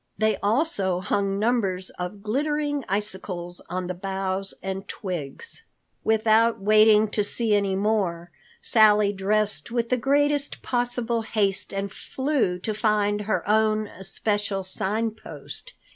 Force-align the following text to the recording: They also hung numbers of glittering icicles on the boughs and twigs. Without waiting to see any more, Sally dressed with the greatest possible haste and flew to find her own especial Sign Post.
They 0.17 0.37
also 0.37 0.99
hung 0.99 1.37
numbers 1.37 1.91
of 1.91 2.23
glittering 2.23 2.83
icicles 2.89 3.61
on 3.69 3.85
the 3.85 3.93
boughs 3.93 4.51
and 4.63 4.87
twigs. 4.87 5.61
Without 6.03 6.59
waiting 6.59 7.07
to 7.09 7.23
see 7.23 7.53
any 7.53 7.75
more, 7.75 8.31
Sally 8.63 9.13
dressed 9.13 9.69
with 9.69 9.89
the 9.89 9.97
greatest 9.97 10.63
possible 10.63 11.21
haste 11.21 11.71
and 11.71 11.91
flew 11.91 12.57
to 12.61 12.73
find 12.73 13.21
her 13.21 13.47
own 13.47 13.85
especial 13.85 14.63
Sign 14.63 15.11
Post. 15.11 15.75